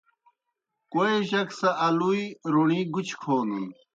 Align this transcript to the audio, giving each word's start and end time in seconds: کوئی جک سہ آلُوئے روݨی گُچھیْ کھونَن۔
کوئی 0.91 1.15
جک 1.29 1.49
سہ 1.59 1.69
آلُوئے 1.85 2.23
روݨی 2.53 2.81
گُچھیْ 2.93 3.15
کھونَن۔ 3.21 3.65